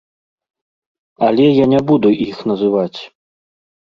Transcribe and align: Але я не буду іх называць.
Але 1.27 1.45
я 1.45 1.65
не 1.73 1.81
буду 1.89 2.09
іх 2.29 2.39
называць. 2.53 2.99